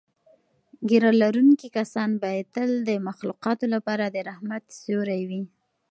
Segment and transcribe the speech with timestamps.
[0.89, 5.43] ږیره لرونکي کسان باید تل د مخلوقاتو لپاره د رحمت سیوری وي.